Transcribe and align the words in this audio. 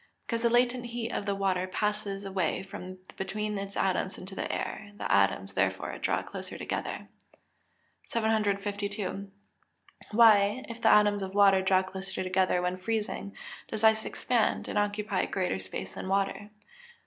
_Because 0.25 0.41
the 0.41 0.49
latent 0.49 0.87
heat 0.87 1.11
of 1.11 1.27
the 1.27 1.35
water 1.35 1.67
passes 1.67 2.25
away 2.25 2.63
from 2.63 2.97
between 3.17 3.55
its 3.59 3.77
atoms 3.77 4.17
into 4.17 4.33
the 4.33 4.51
air; 4.51 4.93
the 4.97 5.11
atoms, 5.13 5.53
therefore, 5.53 5.95
draw 5.99 6.23
closer 6.23 6.57
together. 6.57 7.07
752. 8.05 9.29
_Why, 10.11 10.65
if 10.67 10.81
the 10.81 10.89
atoms 10.89 11.21
of 11.21 11.35
water 11.35 11.61
draw 11.61 11.83
closer 11.83 12.23
together 12.23 12.63
when 12.63 12.77
freezing, 12.77 13.35
does 13.67 13.83
ice 13.83 14.03
expand, 14.03 14.67
and 14.67 14.79
occupy 14.79 15.27
greater 15.27 15.59
space 15.59 15.93
than 15.93 16.07
water? 16.07 16.49